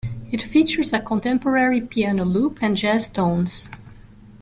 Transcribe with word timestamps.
It 0.31 0.41
features 0.41 0.93
a 0.93 0.99
contemporary 0.99 1.79
piano 1.79 2.25
loop 2.25 2.57
and 2.63 2.75
jazz 2.75 3.07
tones. 3.07 3.69